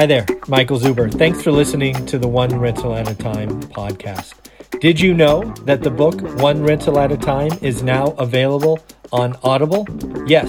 [0.00, 1.12] Hi there, Michael Zuber.
[1.12, 4.32] Thanks for listening to the One Rental at a Time podcast.
[4.80, 8.82] Did you know that the book One Rental at a Time is now available
[9.12, 9.86] on Audible?
[10.26, 10.48] Yes,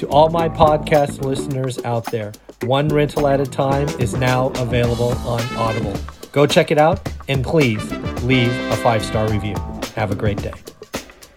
[0.00, 2.32] to all my podcast listeners out there,
[2.64, 5.94] One Rental at a Time is now available on Audible.
[6.32, 7.82] Go check it out and please
[8.22, 9.54] leave a five star review.
[9.96, 10.52] Have a great day.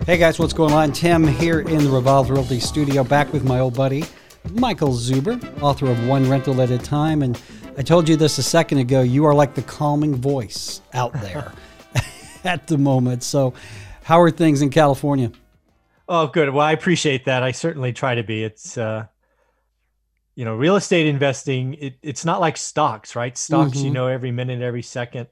[0.06, 0.92] Hey guys, what's going on?
[0.92, 4.04] Tim here in the Revolve Realty studio, back with my old buddy
[4.52, 7.22] Michael Zuber, author of One Rental at a Time.
[7.22, 7.40] And
[7.78, 9.02] I told you this a second ago.
[9.02, 11.54] You are like the calming voice out there
[12.44, 13.24] at the moment.
[13.24, 13.54] So,
[14.04, 15.32] how are things in California?
[16.08, 16.50] Oh, good.
[16.50, 17.44] Well, I appreciate that.
[17.44, 18.44] I certainly try to be.
[18.44, 19.06] It's, uh,
[20.36, 23.38] you know, real estate investing, it, it's not like stocks, right?
[23.38, 23.86] Stocks, mm-hmm.
[23.86, 25.28] you know, every minute, every second.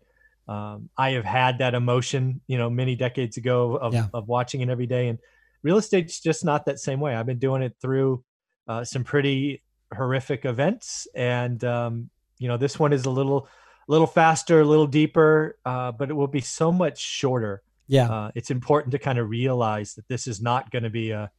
[0.48, 4.08] Um, I have had that emotion, you know, many decades ago of, yeah.
[4.14, 5.08] of watching it every day.
[5.08, 5.20] And
[5.64, 7.16] real estate's just not that same way.
[7.16, 8.24] I've been doing it through
[8.68, 9.64] uh, some pretty
[9.96, 11.08] horrific events.
[11.16, 13.48] And, um, you know, this one is a little,
[13.88, 17.62] a little faster, a little deeper, uh, but it will be so much shorter.
[17.88, 18.10] Yeah.
[18.10, 21.30] Uh, it's important to kind of realize that this is not going to be a,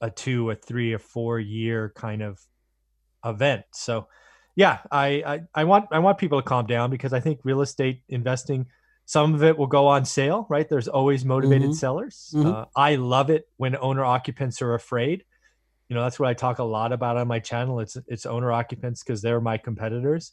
[0.00, 2.40] a two, a three, or four year kind of
[3.24, 3.64] event.
[3.72, 4.08] So,
[4.56, 7.62] yeah, I, I, I want I want people to calm down because I think real
[7.62, 8.66] estate investing,
[9.04, 10.68] some of it will go on sale, right?
[10.68, 11.72] There's always motivated mm-hmm.
[11.72, 12.32] sellers.
[12.34, 12.48] Mm-hmm.
[12.48, 15.24] Uh, I love it when owner occupants are afraid.
[15.92, 17.78] You know, that's what I talk a lot about on my channel.
[17.78, 20.32] It's it's owner occupants because they're my competitors,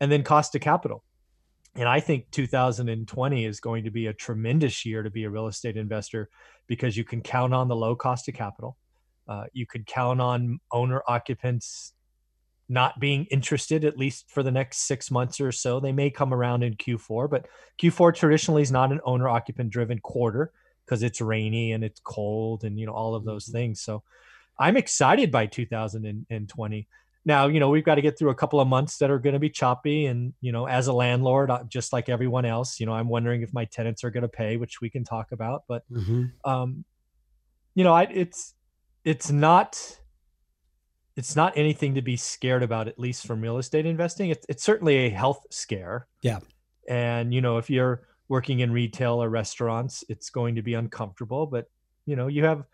[0.00, 1.04] and then cost of capital.
[1.76, 5.46] And I think 2020 is going to be a tremendous year to be a real
[5.46, 6.28] estate investor
[6.66, 8.78] because you can count on the low cost of capital.
[9.28, 11.92] Uh, you could count on owner occupants
[12.68, 15.78] not being interested at least for the next six months or so.
[15.78, 17.46] They may come around in Q4, but
[17.80, 20.50] Q4 traditionally is not an owner occupant driven quarter
[20.84, 23.52] because it's rainy and it's cold and you know all of those mm-hmm.
[23.52, 23.80] things.
[23.80, 24.02] So
[24.58, 26.88] I'm excited by 2020.
[27.24, 29.32] Now, you know, we've got to get through a couple of months that are going
[29.32, 30.06] to be choppy.
[30.06, 33.42] And, you know, as a landlord, uh, just like everyone else, you know, I'm wondering
[33.42, 35.64] if my tenants are going to pay, which we can talk about.
[35.66, 36.26] But, mm-hmm.
[36.48, 36.84] um,
[37.74, 38.54] you know, I, it's,
[39.04, 39.98] it's not,
[41.16, 44.30] it's not anything to be scared about, at least from real estate investing.
[44.30, 46.06] It's, it's certainly a health scare.
[46.22, 46.38] Yeah.
[46.88, 51.46] And, you know, if you're working in retail or restaurants, it's going to be uncomfortable,
[51.46, 51.68] but,
[52.06, 52.64] you know, you have,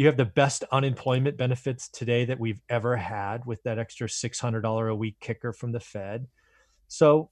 [0.00, 4.90] you have the best unemployment benefits today that we've ever had with that extra $600
[4.90, 6.26] a week kicker from the Fed.
[6.88, 7.28] So,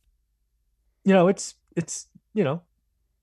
[1.03, 2.61] you know, it's, it's, you know,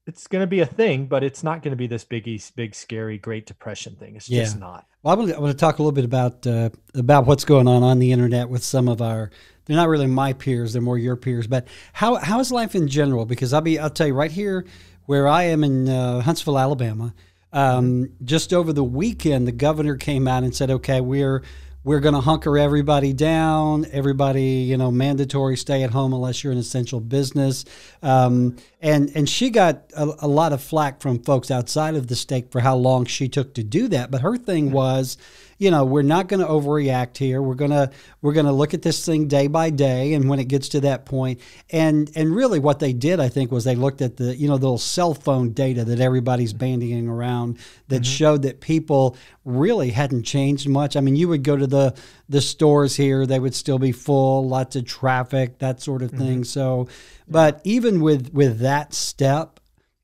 [0.08, 2.74] it's going to be a thing, but it's not going to be this big, big,
[2.74, 4.16] scary Great Depression thing.
[4.16, 4.42] It's yeah.
[4.42, 4.88] just not.
[5.04, 7.46] Well, I want, to, I want to talk a little bit about uh, about what's
[7.46, 9.30] going on on the internet with some of our.
[9.66, 11.46] They're not really my peers; they're more your peers.
[11.46, 13.28] But how how is life in general?
[13.28, 14.66] Because I'll be I'll tell you right here
[15.06, 17.14] where I am in uh, Huntsville, Alabama.
[17.56, 21.42] Um, just over the weekend, the governor came out and said, "Okay, we're
[21.86, 23.86] we're going to hunker everybody down.
[23.92, 27.64] Everybody, you know, mandatory stay at home unless you're an essential business."
[28.04, 32.16] Um, and and she got a, a, lot of flack from folks outside of the
[32.18, 34.12] state for how long she took to do that.
[34.12, 35.18] But her thing was
[35.58, 37.90] you know we're not going to overreact here we're going to
[38.22, 40.82] we're going to look at this thing day by day and when it gets to
[40.82, 41.40] that point
[41.70, 44.58] and and really what they did i think was they looked at the you know
[44.58, 47.58] the little cell phone data that everybody's bandying around
[47.88, 48.04] that mm-hmm.
[48.04, 51.96] showed that people really hadn't changed much i mean you would go to the
[52.28, 56.42] the stores here they would still be full lots of traffic that sort of thing
[56.42, 56.44] mm-hmm.
[56.44, 56.88] so
[57.28, 59.60] but even with with that step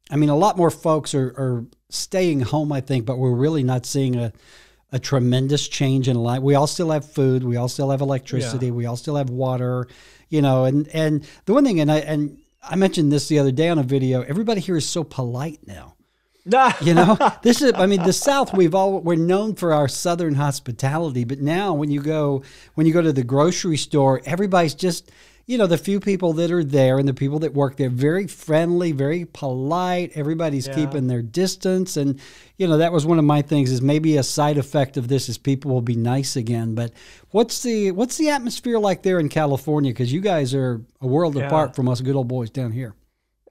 [0.10, 3.64] i mean a lot more folks are are staying home i think but we're really
[3.64, 4.32] not seeing a
[4.92, 6.42] a tremendous change in life.
[6.42, 7.44] We all still have food.
[7.44, 8.68] We all still have electricity.
[8.68, 8.72] Yeah.
[8.74, 9.88] We all still have water.
[10.30, 13.52] You know, and and the one thing, and I and I mentioned this the other
[13.52, 14.22] day on a video.
[14.22, 15.96] Everybody here is so polite now.
[16.82, 17.74] you know, this is.
[17.76, 18.54] I mean, the South.
[18.54, 22.94] We've all we're known for our Southern hospitality, but now when you go when you
[22.94, 25.12] go to the grocery store, everybody's just
[25.52, 28.26] you know, the few people that are there and the people that work there, very
[28.26, 30.14] friendly, very polite.
[30.16, 30.76] Everybody's yeah.
[30.76, 31.98] keeping their distance.
[31.98, 32.22] And,
[32.56, 35.28] you know, that was one of my things is maybe a side effect of this
[35.28, 36.74] is people will be nice again.
[36.74, 36.94] But
[37.32, 39.92] what's the what's the atmosphere like there in California?
[39.92, 41.48] Because you guys are a world yeah.
[41.48, 42.96] apart from us good old boys down here.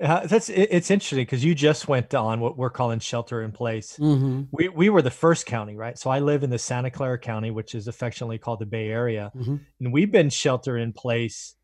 [0.01, 3.99] Uh, that's it's interesting because you just went on what we're calling shelter in place.
[3.99, 4.45] Mm-hmm.
[4.51, 5.99] We we were the first county, right?
[5.99, 9.31] So I live in the Santa Clara County, which is affectionately called the Bay Area,
[9.37, 9.57] mm-hmm.
[9.81, 11.57] and we've been shelter in place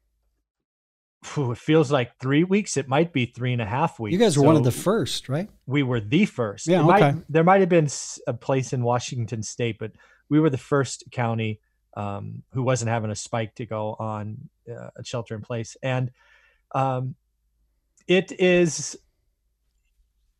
[1.37, 2.77] it feels like three weeks.
[2.77, 4.13] It might be three and a half weeks.
[4.13, 5.49] You guys were so one of the first, right?
[5.67, 6.67] We were the first.
[6.67, 7.01] Yeah, okay.
[7.01, 7.89] Might, there might have been
[8.27, 9.93] a place in Washington State, but
[10.29, 11.61] we were the first county
[11.97, 14.37] um, who wasn't having a spike to go on
[14.71, 16.11] uh, a shelter in place, and
[16.75, 17.15] um,
[18.07, 18.99] it is,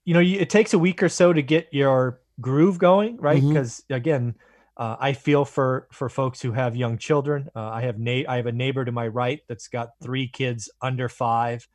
[0.05, 3.43] you know, it takes a week or so to get your groove going, right?
[3.43, 3.95] Because mm-hmm.
[3.95, 4.35] again,
[4.77, 7.49] Uh, I feel for for folks who have young children.
[7.57, 10.71] Uh, I have na- I have a neighbor to my right that's got three kids
[10.83, 11.67] under five.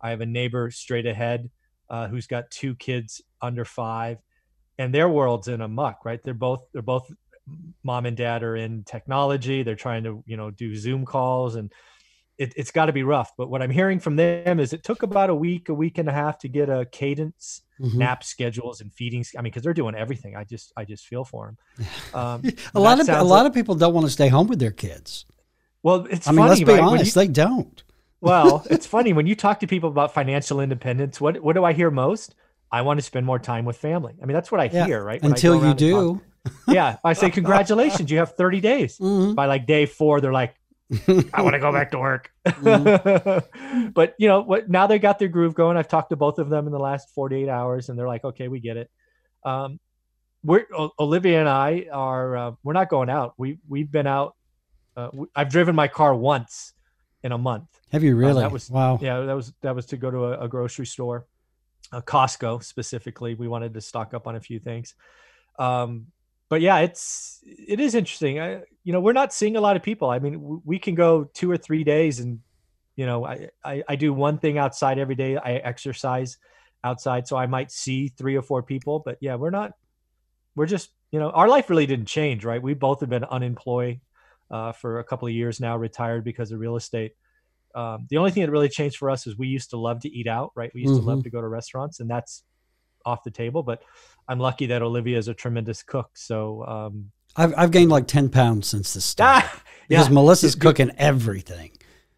[0.00, 1.50] I have a neighbor straight ahead
[1.90, 4.18] uh, who's got two kids under five,
[4.78, 6.04] and their world's in a muck.
[6.04, 6.20] Right?
[6.22, 7.10] They're both they're both
[7.82, 9.62] mom and dad are in technology.
[9.62, 11.70] They're trying to you know do Zoom calls and
[12.38, 13.32] it, has got to be rough.
[13.36, 16.08] But what I'm hearing from them is it took about a week, a week and
[16.08, 17.98] a half to get a cadence, mm-hmm.
[17.98, 19.24] nap schedules, and feeding.
[19.36, 20.36] I mean, because they're doing everything.
[20.36, 21.86] I just, I just feel for them.
[22.14, 22.42] Um,
[22.74, 24.70] a lot of a lot like, of people don't want to stay home with their
[24.70, 25.26] kids.
[25.82, 26.26] Well, it's.
[26.26, 26.80] I mean, let's be right?
[26.80, 27.82] honest, you, they don't.
[28.20, 31.20] well, it's funny when you talk to people about financial independence.
[31.20, 32.34] What what do I hear most?
[32.70, 34.14] I want to spend more time with family.
[34.22, 35.22] I mean, that's what I yeah, hear, right?
[35.22, 36.20] When Until you do.
[36.66, 38.98] yeah, I say congratulations, you have 30 days.
[38.98, 39.34] Mm-hmm.
[39.34, 40.54] By like day four, they're like,
[41.34, 42.30] I want to go back to work.
[42.46, 43.92] Mm.
[43.94, 44.70] but you know what?
[44.70, 45.76] Now they got their groove going.
[45.76, 48.48] I've talked to both of them in the last 48 hours, and they're like, "Okay,
[48.48, 48.90] we get it."
[49.44, 49.80] Um,
[50.42, 50.66] we're
[50.98, 53.34] Olivia and I are uh, we're not going out.
[53.36, 54.36] We we've been out.
[54.96, 56.72] Uh, I've driven my car once
[57.22, 57.68] in a month.
[57.92, 58.38] Have you really?
[58.38, 58.98] Uh, that was wow.
[59.00, 61.26] Yeah, that was that was to go to a, a grocery store,
[61.92, 63.34] a Costco specifically.
[63.34, 64.94] We wanted to stock up on a few things.
[65.58, 66.06] Um,
[66.48, 68.40] but yeah, it's it is interesting.
[68.40, 70.10] I, you know, we're not seeing a lot of people.
[70.10, 72.40] I mean, we can go two or three days, and
[72.96, 75.36] you know, I, I, I do one thing outside every day.
[75.36, 76.38] I exercise
[76.84, 79.00] outside, so I might see three or four people.
[79.04, 79.72] But yeah, we're not.
[80.54, 82.62] We're just you know, our life really didn't change, right?
[82.62, 84.00] We both have been unemployed
[84.50, 87.12] uh, for a couple of years now, retired because of real estate.
[87.74, 90.08] Um, the only thing that really changed for us is we used to love to
[90.08, 90.70] eat out, right?
[90.74, 91.02] We used mm-hmm.
[91.02, 91.24] to love mm-hmm.
[91.24, 92.42] to go to restaurants, and that's
[93.04, 93.62] off the table.
[93.62, 93.82] But
[94.28, 96.10] I'm lucky that Olivia is a tremendous cook.
[96.14, 100.14] So um, I've I've gained like ten pounds since the start ah, because yeah.
[100.14, 101.70] Melissa's cooking everything.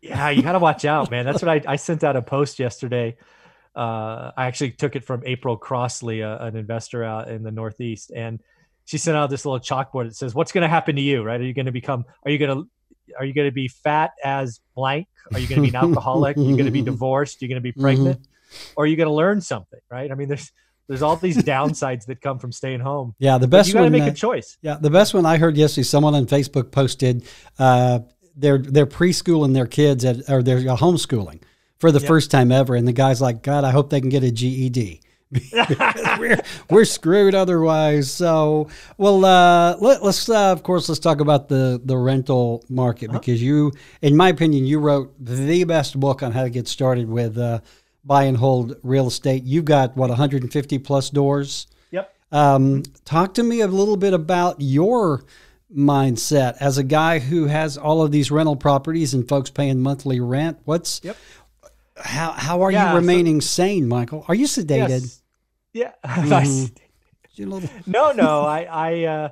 [0.02, 1.24] Yeah, you got to watch out, man.
[1.24, 3.16] That's what I I sent out a post yesterday.
[3.74, 8.10] Uh, I actually took it from April Crossley, uh, an investor out in the Northeast,
[8.14, 8.40] and
[8.84, 11.22] she sent out this little chalkboard that says, "What's going to happen to you?
[11.22, 11.40] Right?
[11.40, 12.04] Are you going to become?
[12.24, 12.68] Are you going to
[13.18, 15.08] are you going to be fat as blank?
[15.32, 16.36] Are you going to be an alcoholic?
[16.36, 17.40] Are you going to be divorced?
[17.40, 18.20] Are you going to be pregnant?
[18.20, 18.72] Mm-hmm.
[18.76, 19.80] Or are you going to learn something?
[19.90, 20.10] Right?
[20.10, 20.50] I mean, there's
[20.90, 23.14] there's all these downsides that come from staying home.
[23.20, 23.68] Yeah, the best.
[23.68, 24.58] But you got to make uh, a choice.
[24.60, 25.84] Yeah, the best one I heard yesterday.
[25.84, 27.24] Someone on Facebook posted
[27.60, 28.00] uh,
[28.34, 31.42] they're they're preschooling their kids at or they're homeschooling
[31.78, 32.08] for the yep.
[32.08, 35.00] first time ever, and the guy's like, God, I hope they can get a GED.
[36.18, 38.10] we're we're screwed otherwise.
[38.10, 43.10] So, well, uh, let, us uh, of course let's talk about the the rental market
[43.10, 43.20] uh-huh.
[43.20, 43.70] because you,
[44.02, 47.60] in my opinion, you wrote the best book on how to get started with uh,
[48.04, 49.44] buy and hold real estate.
[49.44, 51.66] You've got what 150 plus doors.
[51.90, 52.14] Yep.
[52.32, 55.24] Um, talk to me a little bit about your
[55.74, 60.20] mindset as a guy who has all of these rental properties and folks paying monthly
[60.20, 60.58] rent.
[60.64, 61.16] What's yep.
[61.96, 64.24] How how are yeah, you remaining so, sane, Michael?
[64.26, 64.88] Are you sedated?
[64.88, 65.22] Yes.
[65.72, 65.92] Yeah.
[67.40, 67.64] Mm-hmm.
[67.86, 68.42] no, no.
[68.42, 69.28] I I uh,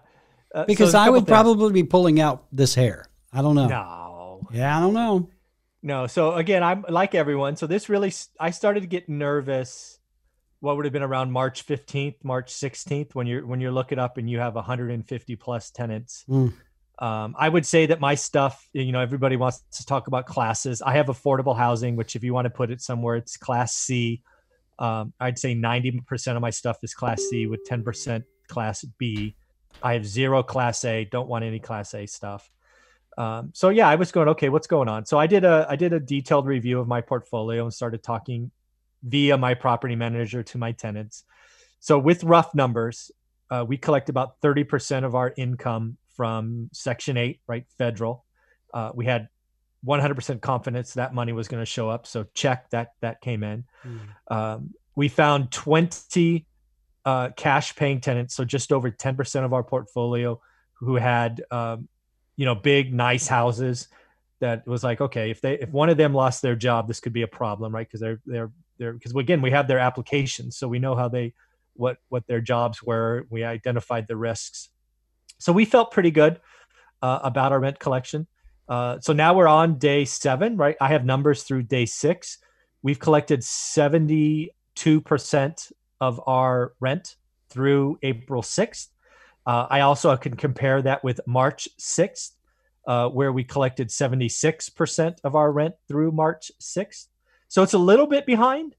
[0.54, 1.28] uh because so I would things.
[1.28, 3.04] probably be pulling out this hair.
[3.32, 3.66] I don't know.
[3.66, 4.48] No.
[4.50, 5.28] Yeah, I don't know.
[5.82, 6.06] No.
[6.06, 7.56] So again, I'm like everyone.
[7.56, 9.98] So this really, I started to get nervous.
[10.60, 14.18] What would have been around March 15th, March 16th, when you're when you're looking up
[14.18, 16.24] and you have 150 plus tenants.
[16.28, 16.52] Mm.
[16.98, 20.82] Um, I would say that my stuff, you know, everybody wants to talk about classes.
[20.82, 24.20] I have affordable housing, which if you want to put it somewhere, it's class C.
[24.80, 29.36] Um, I'd say 90% of my stuff is class C with 10% class B.
[29.80, 32.50] I have zero class A, don't want any class A stuff.
[33.18, 35.04] Um, so yeah, I was going, okay, what's going on?
[35.04, 38.52] So I did a I did a detailed review of my portfolio and started talking
[39.02, 41.24] via my property manager to my tenants.
[41.80, 43.10] So with rough numbers,
[43.50, 47.64] uh, we collect about 30% of our income from Section 8, right?
[47.76, 48.24] Federal.
[48.72, 49.28] Uh, we had
[49.86, 52.06] 100% confidence that money was going to show up.
[52.06, 53.64] So check that that came in.
[53.84, 54.34] Mm.
[54.34, 56.46] Um, we found 20
[57.04, 60.40] uh, cash paying tenants, so just over 10% of our portfolio
[60.74, 61.88] who had um,
[62.38, 63.88] you know big nice houses
[64.40, 67.12] that was like okay if they if one of them lost their job this could
[67.12, 67.86] be a problem right?
[67.86, 71.34] Because they're they're they're because again we have their applications so we know how they
[71.74, 73.26] what what their jobs were.
[73.28, 74.70] We identified the risks.
[75.38, 76.40] So we felt pretty good
[77.02, 78.26] uh, about our rent collection.
[78.68, 80.76] Uh, so now we're on day seven right?
[80.80, 82.38] I have numbers through day six.
[82.82, 87.16] We've collected 72% of our rent
[87.50, 88.88] through april 6th
[89.48, 92.32] uh, I also can compare that with March 6th,
[92.86, 97.06] uh, where we collected 76% of our rent through March 6th.
[97.48, 98.76] So it's a little bit behind.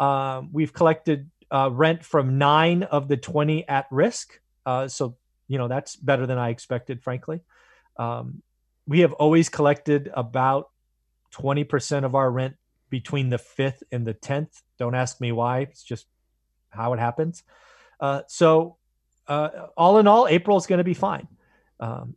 [0.00, 4.40] Um, we've collected uh, rent from nine of the 20 at risk.
[4.66, 7.42] Uh, so, you know, that's better than I expected, frankly.
[7.96, 8.42] Um,
[8.88, 10.70] we have always collected about
[11.34, 12.56] 20% of our rent
[12.88, 14.60] between the 5th and the 10th.
[14.76, 16.08] Don't ask me why, it's just
[16.70, 17.44] how it happens.
[18.00, 18.76] Uh, so
[19.30, 21.28] uh, all in all, April is going to be fine.
[21.78, 22.16] Um,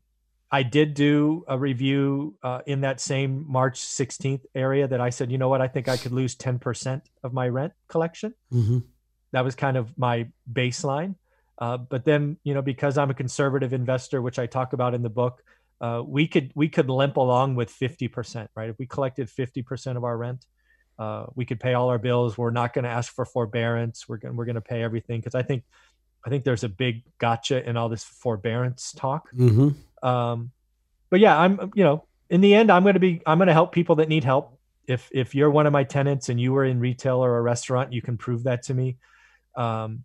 [0.51, 5.32] I did do a review uh, in that same March 16th area that I said,
[5.32, 8.34] you know what, I think I could lose 10% of my rent collection.
[8.51, 8.79] Mm-hmm.
[9.32, 11.15] That was kind of my baseline.
[11.60, 15.03] Uh, but then, you know, because I'm a conservative investor, which I talk about in
[15.03, 15.43] the book,
[15.82, 18.70] uh, we could we could limp along with 50%, right?
[18.70, 20.46] If we collected 50% of our rent,
[20.98, 22.38] uh, we could pay all our bills.
[22.38, 24.08] We're not going to ask for forbearance.
[24.08, 25.63] We're going we're going to pay everything because I think
[26.25, 29.30] I think there's a big gotcha in all this forbearance talk.
[29.34, 30.08] Mm-hmm.
[30.08, 30.51] Um,
[31.10, 33.53] but yeah, I'm you know in the end I'm going to be I'm going to
[33.53, 34.58] help people that need help.
[34.88, 37.94] If if you're one of my tenants and you were in retail or a restaurant,
[37.94, 38.98] you can prove that to me.
[39.56, 40.03] Um,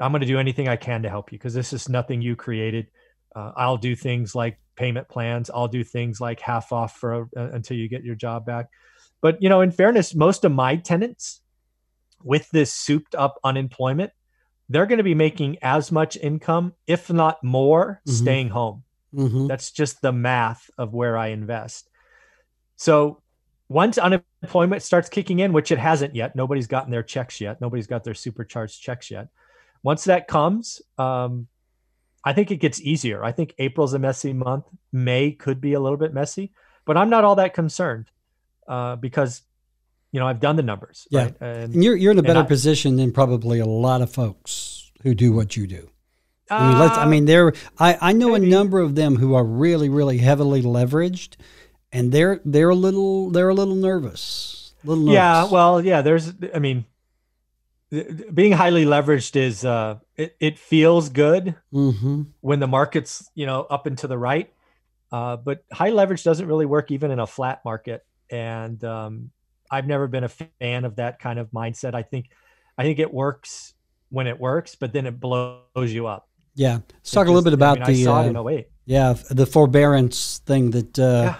[0.00, 2.36] I'm going to do anything I can to help you because this is nothing you
[2.36, 2.88] created.
[3.34, 5.50] Uh, I'll do things like payment plans.
[5.52, 8.66] I'll do things like half off for uh, until you get your job back.
[9.20, 11.40] But you know, in fairness, most of my tenants
[12.22, 14.12] with this souped up unemployment,
[14.68, 18.16] they're going to be making as much income, if not more, mm-hmm.
[18.16, 18.82] staying home.
[19.14, 19.46] Mm-hmm.
[19.46, 21.88] That's just the math of where I invest.
[22.76, 23.22] So
[23.68, 27.60] once unemployment starts kicking in, which it hasn't yet, nobody's gotten their checks yet.
[27.60, 29.28] Nobody's got their supercharged checks yet.
[29.82, 31.46] Once that comes, um,
[32.24, 33.24] I think it gets easier.
[33.24, 34.64] I think April's a messy month.
[34.92, 36.52] May could be a little bit messy,
[36.84, 38.10] but I'm not all that concerned
[38.66, 39.42] uh, because
[40.12, 41.06] you know I've done the numbers.
[41.10, 41.34] Yeah, right?
[41.40, 44.90] and, and, you're you're in a better I, position than probably a lot of folks
[45.02, 45.90] who do what you do.
[46.50, 46.96] I mean, let's.
[46.96, 47.52] I uh, mean, there.
[47.78, 48.46] I I know maybe.
[48.46, 51.36] a number of them who are really, really heavily leveraged,
[51.92, 54.74] and they're they're a little they're a little nervous.
[54.84, 55.14] Little nervous.
[55.14, 55.50] Yeah.
[55.50, 56.02] Well, yeah.
[56.02, 56.32] There's.
[56.54, 56.84] I mean,
[57.90, 62.22] being highly leveraged is uh, it it feels good mm-hmm.
[62.40, 64.52] when the market's you know up and to the right,
[65.10, 68.04] uh, but high leverage doesn't really work even in a flat market.
[68.30, 69.30] And um,
[69.70, 71.94] I've never been a fan of that kind of mindset.
[71.94, 72.30] I think
[72.78, 73.74] I think it works
[74.10, 76.28] when it works, but then it blows you up.
[76.54, 79.46] Yeah, let's talk just, a little bit about I mean, the uh, oh yeah the
[79.46, 81.36] forbearance thing that uh, yeah.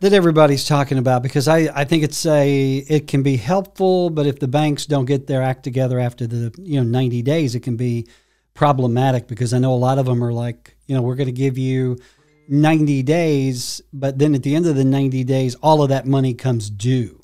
[0.00, 4.26] that everybody's talking about because I, I think it's a it can be helpful, but
[4.26, 7.60] if the banks don't get their act together after the you know ninety days, it
[7.60, 8.06] can be
[8.54, 11.32] problematic because I know a lot of them are like you know we're going to
[11.32, 11.98] give you
[12.48, 16.34] 90 days, but then at the end of the 90 days, all of that money
[16.34, 17.21] comes due.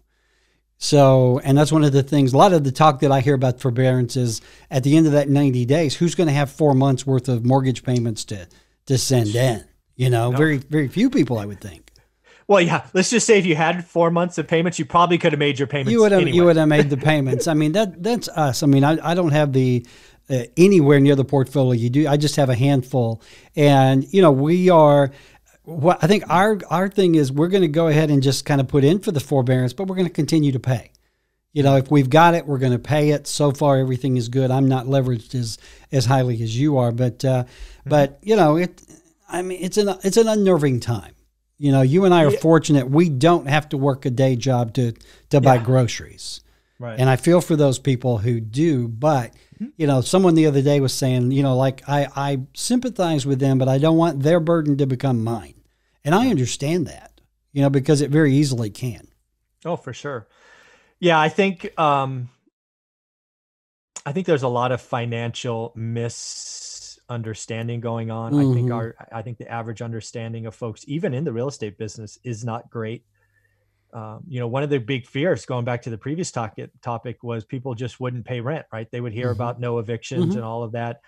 [0.81, 3.35] So, and that's one of the things, a lot of the talk that I hear
[3.35, 6.73] about forbearance is at the end of that 90 days, who's going to have four
[6.73, 8.47] months worth of mortgage payments to,
[8.87, 9.65] to send in?
[9.97, 10.37] You know, no.
[10.37, 11.91] very, very few people, I would think.
[12.47, 12.87] Well, yeah.
[12.95, 15.59] Let's just say if you had four months of payments, you probably could have made
[15.59, 15.91] your payments.
[15.91, 16.37] You would have, anyway.
[16.37, 17.49] you would have made the payments.
[17.49, 18.63] I mean, that that's us.
[18.63, 19.85] I mean, I, I don't have the
[20.31, 22.09] uh, anywhere near the portfolio you do.
[22.09, 23.21] I just have a handful,
[23.55, 25.11] and you know, we are
[25.69, 28.61] what I think our our thing is we're going to go ahead and just kind
[28.61, 30.93] of put in for the forbearance, but we're going to continue to pay.
[31.53, 33.27] You know, if we've got it, we're going to pay it.
[33.27, 34.51] So far, everything is good.
[34.51, 35.59] I'm not leveraged as
[35.93, 37.91] as highly as you are, but uh, mm-hmm.
[37.91, 38.83] but you know, it.
[39.29, 41.15] I mean, it's an it's an unnerving time.
[41.59, 42.39] You know, you and I are yeah.
[42.39, 42.89] fortunate.
[42.89, 44.95] We don't have to work a day job to
[45.31, 46.41] to buy groceries.
[46.79, 46.99] Right.
[46.99, 49.67] And I feel for those people who do, but mm-hmm.
[49.77, 53.41] you know, someone the other day was saying, you know, like I I sympathize with
[53.41, 55.55] them, but I don't want their burden to become mine.
[56.05, 57.21] And I understand that,
[57.53, 59.09] you know, because it very easily can.
[59.65, 60.29] Oh, for sure.
[61.01, 62.31] Yeah, I think um
[64.07, 68.33] I think there's a lot of financial misunderstanding going on.
[68.33, 68.41] Mm-hmm.
[68.41, 68.75] I think mm-hmm.
[68.75, 72.45] our I think the average understanding of folks even in the real estate business is
[72.45, 73.05] not great.
[73.93, 77.23] Um, you know, one of the big fears going back to the previous talk, topic
[77.23, 78.91] was people just wouldn't pay rent, right?
[78.91, 79.41] They would hear mm-hmm.
[79.41, 80.37] about no evictions mm-hmm.
[80.37, 81.01] and all of that.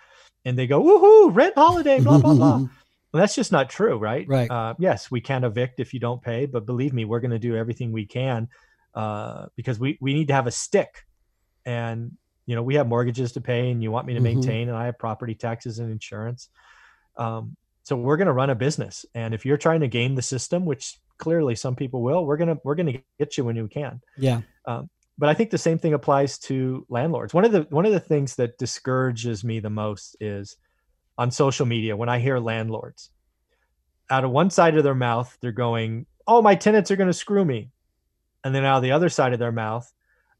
[0.45, 2.67] And they go, woohoo, rent holiday, blah, blah, blah.
[3.11, 4.25] Well, that's just not true, right?
[4.27, 4.49] Right.
[4.49, 7.39] Uh, yes, we can evict if you don't pay, but believe me, we're going to
[7.39, 8.47] do everything we can
[8.95, 11.05] uh, because we we need to have a stick,
[11.65, 12.11] and
[12.45, 14.35] you know we have mortgages to pay, and you want me to mm-hmm.
[14.35, 16.49] maintain, and I have property taxes and insurance.
[17.17, 20.21] Um, so we're going to run a business, and if you're trying to game the
[20.21, 24.01] system, which clearly some people will, we're gonna we're gonna get you when you can.
[24.17, 24.41] Yeah.
[24.65, 27.33] Um, but I think the same thing applies to landlords.
[27.33, 30.57] One of the one of the things that discourages me the most is
[31.21, 33.11] on social media when I hear landlords
[34.09, 37.13] out of one side of their mouth, they're going, Oh, my tenants are going to
[37.13, 37.69] screw me.
[38.43, 39.91] And then out of the other side of their mouth,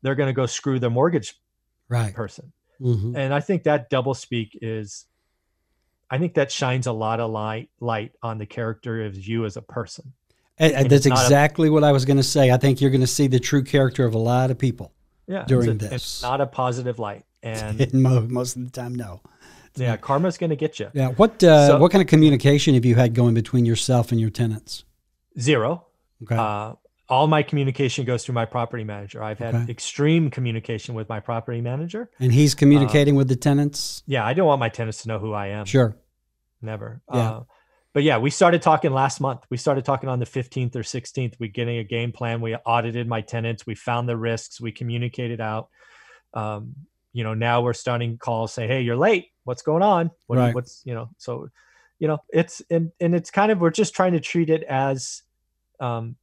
[0.02, 1.40] they're going to go screw their mortgage
[1.88, 2.16] right.
[2.16, 2.52] person.
[2.82, 3.16] Mm-hmm.
[3.16, 5.06] And I think that double speak is,
[6.10, 9.58] I think that shines a lot of light light on the character of you as
[9.58, 10.14] a person.
[10.58, 12.50] And, and that's exactly a, what I was going to say.
[12.50, 14.94] I think you're going to see the true character of a lot of people.
[15.28, 17.94] Yeah, during it's a, this, it's not a positive light, and
[18.30, 19.22] most of the time, no.
[19.76, 20.90] Yeah, karma's going to get you.
[20.94, 21.10] Yeah.
[21.10, 24.30] What uh, so, what kind of communication have you had going between yourself and your
[24.30, 24.84] tenants?
[25.40, 25.86] Zero.
[26.24, 26.36] Okay.
[26.36, 26.74] Uh,
[27.12, 29.22] all my communication goes through my property manager.
[29.22, 29.72] I've had okay.
[29.72, 32.10] extreme communication with my property manager.
[32.22, 34.02] And he's communicating uh, with the tenants?
[34.08, 35.66] Yeah, I don't want my tenants to know who I am.
[35.66, 35.98] Sure.
[36.62, 37.02] Never.
[37.14, 37.20] Yeah.
[37.20, 37.44] Uh,
[37.94, 39.42] but yeah, we started talking last month.
[39.50, 41.36] We started talking on the 15th or 16th.
[41.38, 42.40] We getting a game plan.
[42.40, 43.68] We audited my tenants.
[43.68, 44.62] We found the risks.
[44.62, 45.68] We communicated out.
[46.34, 46.76] Um,
[47.14, 49.28] you know, now we're starting calls saying, "Hey, you're late.
[49.44, 50.12] What's going on?
[50.28, 50.56] What, Right.
[50.56, 51.50] What's you know?" So,
[52.00, 55.24] you know, it's and and it's kind of we're just trying to treat it as
[55.80, 56.16] um,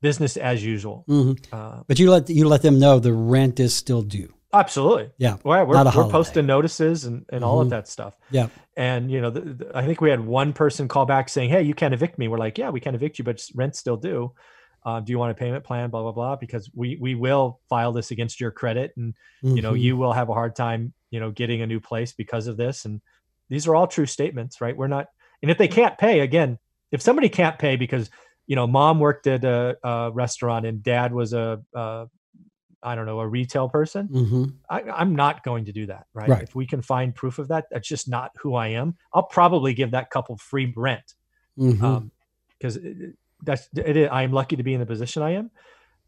[0.00, 1.04] business as usual.
[1.06, 4.32] hmm Uh, But you let you let them know the rent is still due.
[4.54, 5.08] absolutely.
[5.16, 5.36] Yeah.
[5.44, 7.62] Well, we're, we're posting notices and, and all Mhm.
[7.62, 8.14] of that stuff.
[8.30, 8.48] Yeah.
[8.76, 11.62] And you know, the, the- I think we had one person call back saying, "Hey,
[11.62, 14.32] you can't evict me." We're like, "Yeah, we can't evict you, but rent's still due.
[14.84, 16.36] Uh, do you want a payment plan?" Blah blah blah.
[16.36, 19.80] Because we we will file this against your credit, and you know, Mhm.
[19.80, 22.84] you will have a hard time, you know, getting a new place because of this.
[22.84, 23.00] And
[23.48, 24.76] these are all true statements, right?
[24.76, 25.08] We're not.
[25.42, 26.58] And if they can't pay, again,
[26.90, 28.10] if somebody can't pay because
[28.48, 32.06] you know, mom worked at a, a restaurant and dad was a, a
[32.82, 34.08] I don't know, a retail person.
[34.08, 34.54] Mhm.
[34.68, 36.28] I, I'm not going to do that, right?
[36.28, 36.42] Right.
[36.42, 38.96] If we can find proof of that, that's just not who I am.
[39.14, 41.14] I'll probably give that couple free rent
[42.58, 42.78] because
[43.42, 43.96] that's it.
[43.96, 45.50] is- I am lucky to be in the position I am.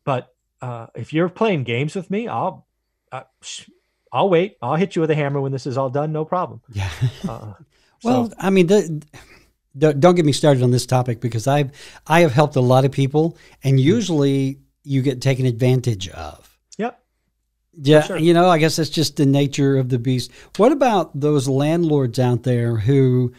[0.05, 2.67] But uh, if you're playing games with me, I'll
[3.12, 3.23] uh,
[4.12, 4.57] I'll wait.
[4.62, 6.12] I'll hit you with a hammer when this is all done.
[6.12, 6.61] No problem.
[6.73, 6.91] yeah.
[7.29, 7.55] Uh,
[8.03, 9.03] Well, so, I mean, the,
[9.76, 11.71] don't, don't get me started on this topic because I've
[12.07, 13.88] I have helped a lot of people, and Mm-hmm.
[13.97, 16.50] usually you get taken advantage of.
[17.76, 18.19] Yeah, sure.
[18.19, 20.31] you know, I guess that's just the nature of the beast.
[20.59, 23.33] What about those landlords out there who,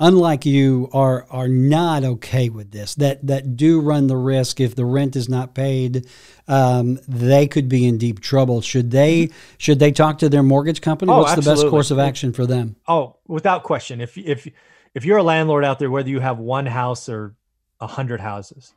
[0.00, 2.94] unlike you, are are not okay with this?
[2.96, 6.06] That that do run the risk if the rent is not paid,
[6.48, 8.60] um, they could be in deep trouble.
[8.62, 11.12] Should they should they talk to their mortgage company?
[11.12, 11.20] Mm-hmm.
[11.20, 12.76] Oh, What's the best course of action for them?
[12.88, 14.00] Oh, without question.
[14.00, 14.48] If if
[14.94, 17.36] if you're a landlord out there, whether you have one house or
[17.80, 18.74] a hundred houses,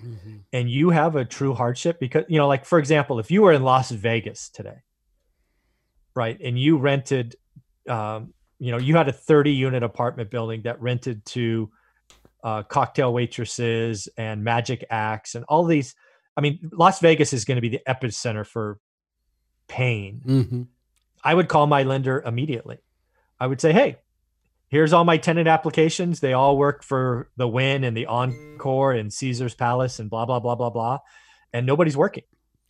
[0.54, 3.52] and you have a true hardship because you know like for example if you were
[3.52, 4.78] in las vegas today
[6.16, 7.36] right and you rented
[7.90, 8.34] um,
[8.64, 11.70] you know you had a 30 unit apartment building that rented to
[12.44, 15.96] uh, cocktail waitresses and magic acts and all these
[16.36, 18.80] i mean las vegas is going to be the epicenter for
[19.68, 20.64] pain hmm
[21.24, 22.80] I would call my lender immediately.
[23.40, 23.98] I would say, "Hey,
[24.68, 26.20] here's all my tenant applications.
[26.20, 30.40] They all work for the Wynn and the Encore and Caesar's Palace and blah blah
[30.40, 31.00] blah blah blah,
[31.54, 32.24] and nobody's working."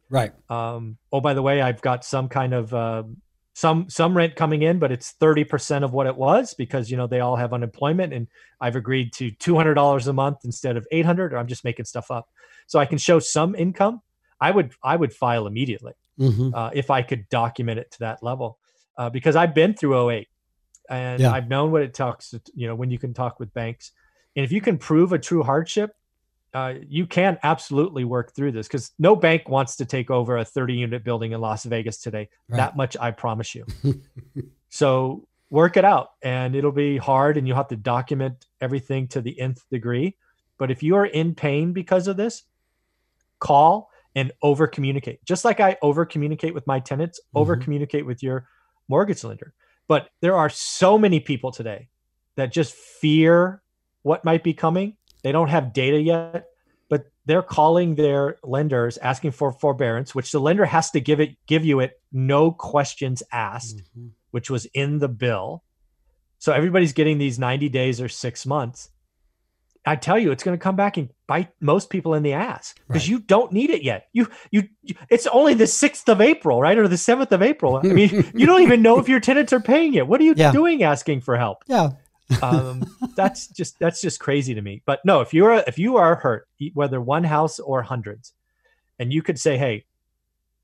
[0.10, 0.32] Right.
[0.50, 3.04] Um, oh, by the way, I've got some kind of uh,
[3.54, 6.98] some some rent coming in, but it's thirty percent of what it was because you
[6.98, 8.28] know they all have unemployment, and
[8.60, 11.64] I've agreed to two hundred dollars a month instead of eight hundred, or I'm just
[11.64, 12.30] making stuff up,
[12.68, 14.02] so I can show some income.
[14.42, 18.24] I would I would file immediately hmm uh, if I could document it to that
[18.24, 18.60] level,
[18.98, 20.28] uh, because I've been through 08
[20.90, 21.32] and Yeah.
[21.32, 23.92] I've known what it talks, you know, when you can talk with banks.
[24.36, 25.96] And if you can prove a true hardship,
[26.54, 30.46] uh, you can absolutely work through this because no bank wants to take over a
[30.46, 32.30] 30 unit building in Las Vegas today.
[32.48, 32.58] Right.
[32.58, 33.66] That much I promise you.
[34.70, 39.22] so work it out and it'll be hard and you'll have to document everything to
[39.22, 40.16] the nth degree.
[40.58, 42.44] But if you are in pain because of this,
[43.40, 45.24] call and over communicate.
[45.26, 48.48] Just like I over communicate with my tenants, over communicate with your
[48.88, 49.54] mortgage lender.
[49.88, 51.90] But there are so many people today
[52.36, 53.62] that just fear
[54.04, 54.96] what might be coming.
[55.24, 56.46] They don't have data yet,
[56.90, 61.36] but they're calling their lenders asking for forbearance, which the lender has to give it
[61.48, 64.10] give you it no questions asked Mhm.
[64.32, 65.64] which was in the bill.
[66.40, 68.90] So everybody's getting these 90 days or six months.
[69.86, 72.74] I tell you, it's going to come back and bite most people in the ass
[72.88, 73.10] because Right.
[73.10, 74.08] you don't need it yet.
[74.14, 74.70] You, you,
[75.10, 76.78] it's only the 6th of April, right?
[76.78, 77.78] Or the 7th of April.
[77.78, 80.08] I mean, you don't even know if your tenants are paying it.
[80.08, 80.52] What are you Yeah.
[80.54, 81.64] doing asking for help?
[81.68, 81.92] Yeah.
[82.42, 82.84] Um,
[83.16, 84.82] that's just, that's just crazy to me.
[84.86, 88.34] But no, if you're, if you are hurt, whether one house or hundreds,
[88.98, 89.86] and you could say, Hey,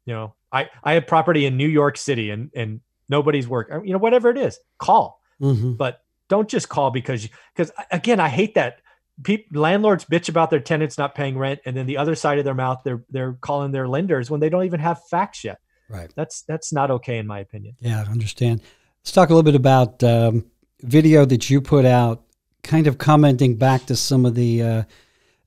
[0.05, 3.93] you know, I, I have property in New York city and, and nobody's work, you
[3.93, 8.55] know, whatever it is, call hmm but don't just call because because again i hate
[8.55, 8.81] that
[9.23, 12.43] people landlords bitch about their tenants not paying rent and then the other side of
[12.45, 16.11] their mouth they're they're calling their lenders when they don't even have facts yet Right.
[16.15, 18.61] that's that's not okay in my opinion Yeah, I understand.
[19.01, 20.45] Let's talk a little bit about um,
[20.81, 22.23] video that you put out,
[22.63, 24.83] kind of commenting back to some of the uh,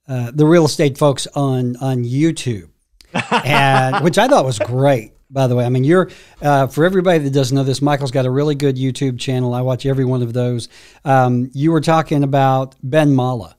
[0.08, 2.70] uh, the real estate folks on on YouTube,
[3.44, 5.12] and which I thought was great.
[5.30, 7.80] By the way, I mean you're uh, for everybody that doesn't know this.
[7.80, 9.54] Michael's got a really good YouTube channel.
[9.54, 10.68] I watch every one of those.
[11.04, 13.56] Um, you were talking about Ben Mallah,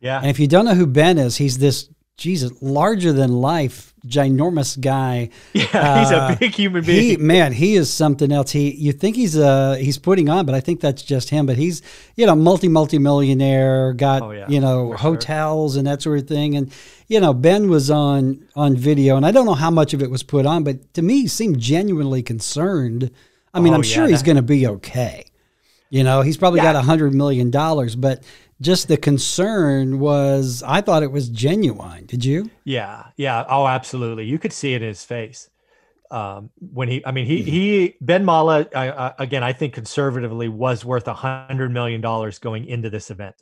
[0.00, 3.92] yeah and if you don't know who Ben is, he's this Jesus larger than life,
[4.06, 5.28] ginormous guy.
[5.52, 8.52] yeah he's uh, a big human He being man, he is something else.
[8.52, 11.44] He you think he's uh he's putting on, but I think that's just him.
[11.44, 11.82] But he's
[12.16, 15.10] you know multi multi millionaire, got Oh, yeah, you know for sure.
[15.10, 16.56] hotels and that sort of thing.
[16.56, 16.72] And
[17.06, 20.10] you know Ben was on on video, and I don't know how much of it
[20.10, 23.10] was put on, but to me he seemed genuinely concerned.
[23.52, 25.24] I mean, Oh, I'm yeah, sure he's going to be okay.
[25.88, 26.72] You know, he's probably Yeah.
[26.72, 28.22] got a hundred million dollars, but
[28.60, 32.06] just the concern was, I thought it was genuine.
[32.06, 32.50] Did you?
[32.64, 33.44] Yeah, yeah.
[33.48, 34.24] Oh, absolutely.
[34.24, 35.50] You could see it in his face
[36.10, 37.04] um, when he.
[37.04, 39.42] I mean, he he Ben Mallah uh, again.
[39.42, 43.36] I think conservatively was worth a hundred million dollars going into this event.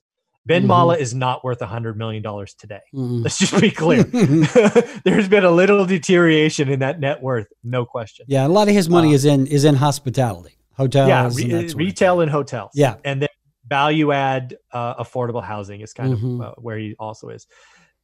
[0.47, 0.69] Ben mm-hmm.
[0.69, 2.81] Mallah is not worth a hundred million dollars today.
[2.93, 3.23] Mm-hmm.
[3.23, 4.03] Let's just be clear.
[5.05, 8.27] There's been a little deterioration in that net worth, no question.
[8.29, 11.09] Yeah, a lot of his money uh, is in is in hospitality, hotels.
[11.09, 12.73] Yeah, re- retail and hotels.
[12.75, 13.29] Yeah, and then
[13.67, 16.41] value add uh, affordable housing is kind mm-hmm.
[16.41, 17.47] of uh, where he also is.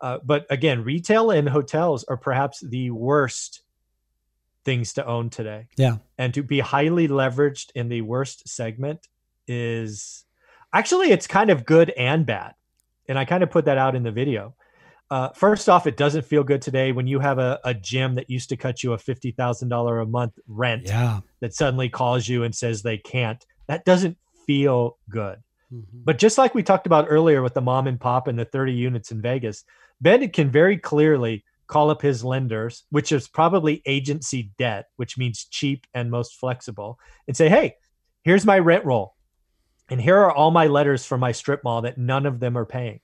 [0.01, 3.63] Uh, but again, retail and hotels are perhaps the worst
[4.65, 5.69] things to own today.
[5.77, 9.09] Yeah, and to be highly leveraged in the worst segment
[9.47, 10.25] is
[10.73, 12.55] Actually, it's kind of good and bad.
[13.09, 14.55] And I kind of put that out in the video.
[15.11, 18.31] Uh, first off, it doesn't feel good today when you have a, a gym that
[18.31, 21.21] used to cut you a $50,000 a month rent yeah.
[21.41, 23.45] that suddenly calls you and says they can't.
[23.67, 25.39] That doesn't feel good.
[25.73, 26.01] Mm-hmm.
[26.05, 28.73] But just like we talked about earlier with the mom and pop and the 30
[28.73, 29.65] units in Vegas,
[30.01, 35.47] Ben can very clearly call up his lenders, which is probably agency debt, which means
[35.51, 37.77] cheap and most flexible, and say, hey,
[38.25, 39.15] here's my rent roll.
[39.89, 42.67] And here are all my letters from my strip mall that none of them are
[42.67, 43.01] paying.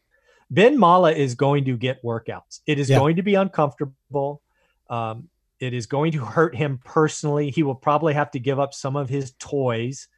[0.50, 2.60] Ben Mallah is going to get workouts.
[2.66, 2.98] It is yeah.
[2.98, 4.42] going to be uncomfortable.
[4.88, 7.50] Um, it is going to hurt him personally.
[7.50, 10.08] He will probably have to give up some of his toys,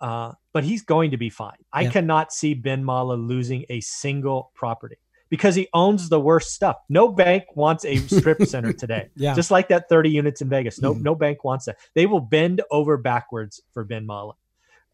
[0.00, 1.58] uh, but he's going to be fine.
[1.72, 1.90] I yeah.
[1.90, 4.96] cannot see Ben Mallah losing a single property
[5.28, 6.76] because he owns the worst stuff.
[6.88, 9.10] No bank wants a strip center today.
[9.14, 9.34] yeah.
[9.34, 10.80] Just like that 30 units in Vegas.
[10.80, 11.02] No, mm.
[11.02, 11.76] no bank wants that.
[11.94, 14.34] They will bend over backwards for Ben Mallah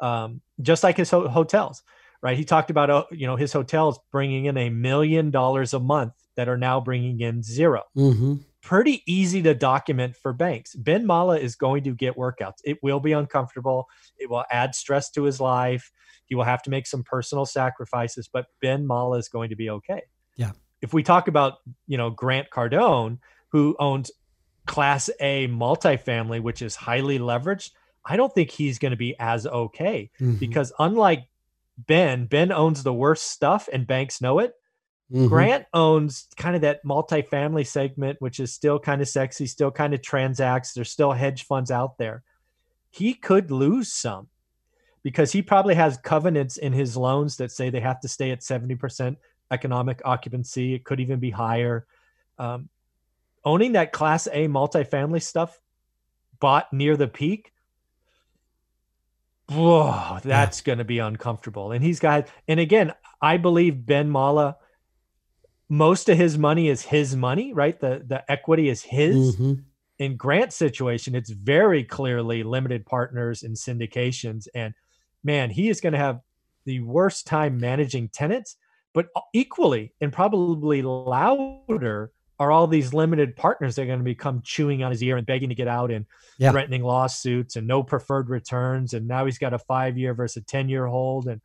[0.01, 1.83] um, just like his ho- hotels,
[2.23, 2.37] right?
[2.37, 6.13] He talked about, uh, you know, his hotels bringing in a million dollars a month
[6.37, 8.35] that are now bringing in 0 mm-hmm.
[8.67, 10.75] Pretty easy to document for banks.
[10.75, 12.57] Ben Mallah is going to get workouts.
[12.65, 13.89] It will be uncomfortable.
[14.19, 15.93] It will add stress to his life.
[16.25, 19.71] He will have to make some personal sacrifices, but Ben Mallah is going to be
[19.71, 20.03] okay.
[20.35, 20.51] Yeah.
[20.83, 23.19] If we talk about, you know, Grant Cardone,
[23.51, 24.11] who owns
[24.67, 27.71] Class A multifamily, which is highly leveraged,
[28.05, 30.35] I don't think he's going to be as okay mm-hmm.
[30.35, 31.29] because unlike
[31.79, 34.55] Ben, Ben owns the worst stuff and banks know it.
[35.13, 35.27] Mm-hmm.
[35.29, 39.95] Grant owns kind of that multifamily segment, which is still kind of sexy, still kind
[39.95, 40.73] of transacts.
[40.73, 42.23] There's still hedge funds out there.
[42.91, 44.29] He could lose some
[45.03, 48.41] because he probably has covenants in his loans that say they have to stay at
[48.41, 49.17] 70%
[49.53, 50.75] economic occupancy.
[50.75, 51.87] It could even be higher.
[52.39, 52.69] Um,
[53.45, 55.61] owning that class A multifamily stuff
[56.41, 57.53] bought near the peak
[59.51, 60.65] whoa, that's yeah.
[60.65, 61.73] going to be uncomfortable.
[61.73, 64.57] And he's got, and again, I believe Ben Mallah,
[65.69, 67.79] most of his money is his money, right?
[67.79, 69.37] The the equity is his.
[69.37, 69.55] Mm-hmm.
[69.99, 74.47] In Grant's situation, it's very clearly limited partners and syndications.
[74.55, 74.75] And
[75.25, 76.21] man, he is going to have
[76.67, 78.57] the worst time managing tenants,
[78.93, 84.43] but equally and probably louder are all these limited partners that are going to become
[84.45, 86.05] chewing on his ear and begging to get out and
[86.39, 86.51] yeah.
[86.51, 90.45] threatening lawsuits and no preferred returns and now he's got a five year versus a
[90.45, 91.41] 10 year hold and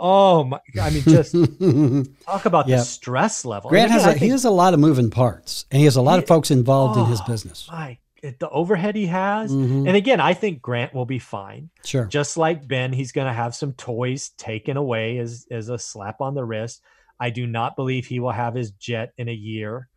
[0.00, 1.32] oh my i mean just
[2.24, 3.70] talk about the stress level.
[3.70, 6.18] Grant has a, he has a lot of moving parts and he has a lot
[6.18, 7.68] he, of folks involved oh, in his oh, business.
[7.70, 9.52] my the overhead he has.
[9.52, 9.86] Mm-hmm.
[9.86, 11.70] and again i think grant will be fine.
[11.84, 12.06] Sure.
[12.06, 16.20] Just like ben he's going to have some toys taken away as as a slap
[16.20, 16.82] on the wrist.
[17.20, 19.89] I do not believe he will have his jet in a year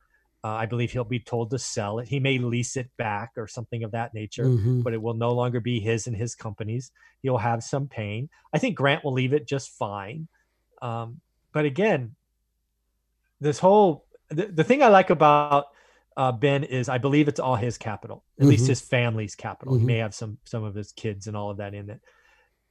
[0.43, 2.07] uh, I believe he'll be told to sell it.
[2.07, 4.81] He may lease it back or something of that nature, mm-hmm.
[4.81, 6.91] but it will no longer be his and his company's.
[7.21, 8.29] He'll have some pain.
[8.53, 10.27] I think Grant will leave it just fine.
[10.81, 11.21] Um,
[11.53, 12.15] but again,
[13.39, 15.67] this whole the, the thing I like about
[16.17, 18.49] uh, Ben is I believe it's all his capital, at mm-hmm.
[18.49, 19.75] least his family's capital.
[19.75, 19.81] Mm-hmm.
[19.81, 22.01] He may have some some of his kids and all of that in it,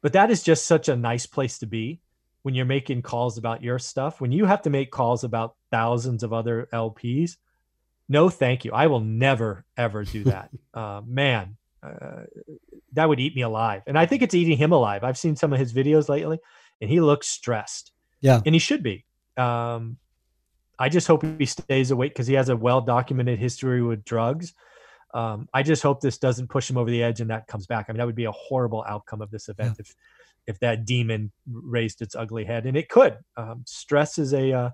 [0.02, 2.00] but that is just such a nice place to be
[2.42, 4.20] when you're making calls about your stuff.
[4.20, 7.36] When you have to make calls about thousands of other LPs,
[8.12, 8.72] no thank you.
[8.72, 10.50] I will never ever do that.
[10.72, 12.22] Uh, man uh,
[12.92, 13.82] that would eat me alive.
[13.86, 15.02] And i think it's eating him alive.
[15.02, 16.38] I've seen some of his videos lately
[16.80, 17.90] and he looks stressed.
[18.20, 18.40] Yeah.
[18.46, 19.04] And he should be.
[19.36, 19.96] Um,
[20.78, 24.52] i just hope he stays awake because he has a well documented history with drugs.
[25.14, 27.86] Um, i just hope this doesn't push him over the edge and that comes back.
[27.88, 29.84] I mean that would be a horrible outcome of this event yeah.
[29.84, 29.94] if
[30.48, 33.16] if that demon raised its ugly head and it could.
[33.36, 34.70] Um, stress is a uh,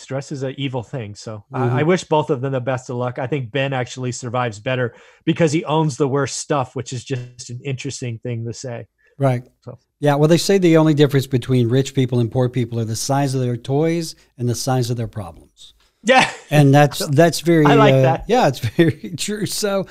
[0.00, 1.14] stress is an evil thing.
[1.14, 1.56] So mm-hmm.
[1.56, 1.88] I, I, mm-hmm.
[1.88, 3.18] wish both of them the best of luck.
[3.18, 7.50] I think Ben actually survives better because he owns the worst stuff, which is just
[7.50, 8.86] an interesting thing to say.
[9.18, 9.42] Right.
[9.62, 9.78] So.
[10.00, 10.14] Yeah.
[10.14, 13.34] Well, they say the only difference between rich people and poor people are the size
[13.34, 15.74] of their toys and the size of their problems.
[16.02, 16.30] Yeah.
[16.50, 17.66] And that's that's very.
[17.66, 18.24] I like uh, that.
[18.28, 19.46] Yeah, it's very true.
[19.46, 19.86] So,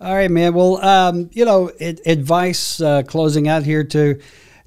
[0.00, 0.54] all right, man.
[0.54, 4.20] Well, um, you know, it, advice uh, closing out here to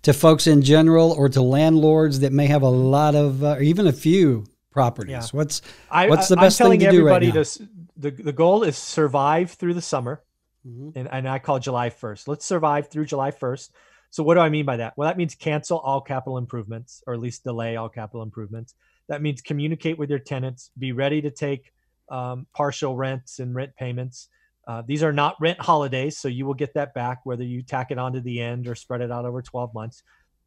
[0.05, 3.61] to folks in general or to landlords that may have a lot of, uh, or
[3.61, 5.11] even a few properties?
[5.11, 5.25] Yeah.
[5.31, 7.31] What's I, what's the best thing to do right now?
[7.31, 10.21] To, the the goal is survive through the summer,
[10.67, 10.89] mm-hmm.
[10.99, 12.27] and and I call July first.
[12.27, 13.71] Let's survive through July first.
[14.11, 14.93] So what do I mean by that?
[14.95, 18.75] Well, that means cancel all capital improvements, or at least delay all capital improvements.
[19.07, 20.71] That means communicate with your tenants.
[20.77, 21.73] Be ready to take
[22.09, 24.29] um, partial rents and rent payments.
[24.67, 27.91] Uh, these are not rent holidays, so you will get that back whether you tack
[27.91, 30.03] it on to the end or spread it out over 12 months.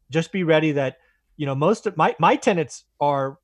[0.09, 0.97] Just be ready that
[1.37, 3.37] you know most of my my tenants are,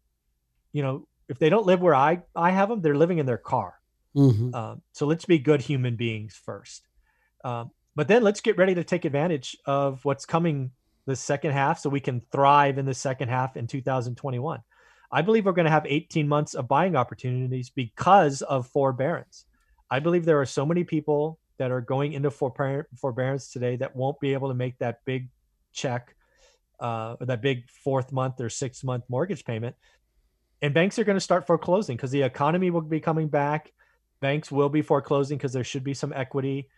[0.75, 3.37] you know, if they don't live where I I have them, they're living in their
[3.37, 3.75] car.
[4.13, 4.53] Mm-hmm.
[4.53, 6.85] Um, so let's be good human beings first.
[7.45, 10.71] Um, but then let's get ready to take advantage of what's coming
[11.05, 14.59] the second half so we can thrive in the second half in 2021.
[15.11, 19.45] I believe we're going to have 18 months of buying opportunities because of forbearance.
[19.89, 24.19] I believe there are so many people that are going into forbearance today that won't
[24.19, 25.29] be able to make that big
[25.71, 26.15] check
[26.81, 29.77] uh, or that big fourth month or sixth month mortgage payment.
[30.61, 33.71] And banks are going to start foreclosing because the economy will be coming back.
[34.21, 36.69] Banks will be foreclosing because there should be some equity.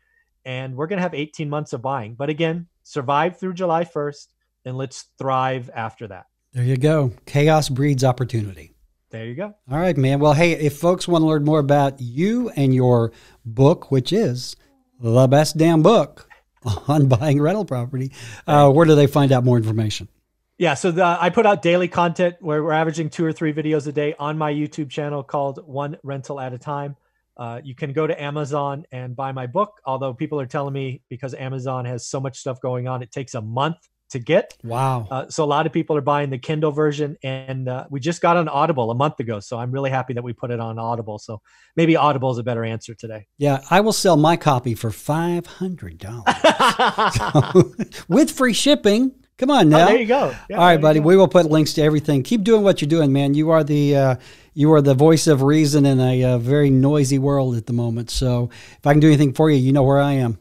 [0.45, 2.15] And we're going to have 18 months of buying.
[2.15, 4.27] But again, survive through July 1st
[4.65, 6.25] and let's thrive after that.
[6.53, 7.11] There you go.
[7.25, 8.73] Chaos breeds opportunity.
[9.09, 9.53] There you go.
[9.71, 10.19] All right, man.
[10.19, 13.13] Well, hey, if folks want to learn more about you and your
[13.45, 14.55] book, which is
[14.99, 16.27] the best damn book
[16.87, 18.11] on buying rental property,
[18.47, 20.09] uh, where do they find out more information?
[20.57, 23.85] Yeah, so the, I put out daily content where we're averaging two or three videos
[23.85, 26.95] a day on my YouTube channel called One Rental at a Time.
[27.37, 31.03] Uh, you can go to Amazon and buy my book, although people are telling me
[31.09, 33.77] because Amazon has so much stuff going on, it takes a month
[34.09, 34.57] to get.
[34.63, 35.07] Wow.
[35.11, 38.21] Uh, so a lot of people are buying the Kindle version, and uh, we just
[38.21, 39.39] got on Audible a month ago.
[39.39, 41.19] So I'm really happy that we put it on Audible.
[41.19, 41.41] So
[41.75, 43.27] maybe Audible is a better answer today.
[43.37, 46.23] Yeah, I will sell my copy for five hundred dollars
[47.15, 47.73] so,
[48.07, 49.13] with free shipping.
[49.37, 49.83] Come on now.
[49.83, 50.35] Oh, there you go.
[50.49, 50.99] Yeah, All right, buddy.
[50.99, 52.23] We will put links to everything.
[52.23, 53.35] Keep doing what you're doing, man.
[53.35, 54.15] You are the uh,
[54.55, 58.09] you are the voice of reason in a, uh, very noisy world at the moment.
[58.09, 60.39] So if I can do anything for you, you know where I am.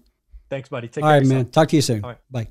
[0.49, 0.89] Thanks, buddy.
[0.89, 1.51] Take All right, man.
[1.51, 2.01] Talk to you soon.
[2.31, 2.49] Bye.